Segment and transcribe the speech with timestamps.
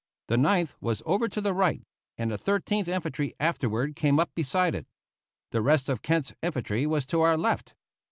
[0.29, 1.83] The Ninth was over to the right,
[2.17, 4.87] and the Thirteenth Infantry afterward came up beside it.
[5.51, 7.75] The rest of Kent's infantry was to our left.